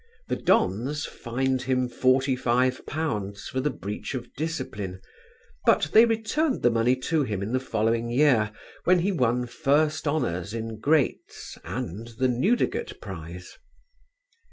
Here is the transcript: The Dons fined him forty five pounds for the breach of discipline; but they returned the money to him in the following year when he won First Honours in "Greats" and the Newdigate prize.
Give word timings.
The 0.29 0.35
Dons 0.35 1.05
fined 1.05 1.61
him 1.61 1.87
forty 1.87 2.35
five 2.35 2.83
pounds 2.87 3.47
for 3.47 3.61
the 3.61 3.69
breach 3.69 4.15
of 4.15 4.33
discipline; 4.33 4.99
but 5.63 5.89
they 5.93 6.05
returned 6.05 6.63
the 6.63 6.71
money 6.71 6.95
to 7.01 7.21
him 7.21 7.43
in 7.43 7.51
the 7.53 7.59
following 7.59 8.09
year 8.09 8.51
when 8.85 8.97
he 8.97 9.11
won 9.11 9.45
First 9.45 10.07
Honours 10.07 10.55
in 10.55 10.79
"Greats" 10.79 11.55
and 11.63 12.07
the 12.17 12.27
Newdigate 12.27 12.99
prize. 12.99 13.59